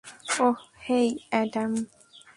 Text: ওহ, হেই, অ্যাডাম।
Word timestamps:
ওহ, 0.45 0.57
হেই, 0.85 1.07
অ্যাডাম। 1.31 1.71